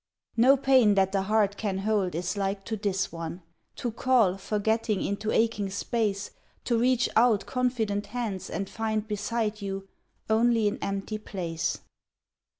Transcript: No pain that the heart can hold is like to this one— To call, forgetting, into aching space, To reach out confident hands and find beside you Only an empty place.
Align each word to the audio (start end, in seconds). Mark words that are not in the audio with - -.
No 0.35 0.57
pain 0.57 0.95
that 0.95 1.11
the 1.11 1.21
heart 1.21 1.57
can 1.57 1.77
hold 1.77 2.15
is 2.15 2.35
like 2.35 2.65
to 2.65 2.75
this 2.75 3.11
one— 3.11 3.43
To 3.75 3.91
call, 3.91 4.35
forgetting, 4.37 5.03
into 5.03 5.29
aching 5.29 5.69
space, 5.69 6.31
To 6.65 6.79
reach 6.79 7.07
out 7.15 7.45
confident 7.45 8.07
hands 8.07 8.49
and 8.49 8.67
find 8.67 9.07
beside 9.07 9.61
you 9.61 9.87
Only 10.27 10.67
an 10.67 10.79
empty 10.81 11.19
place. 11.19 11.81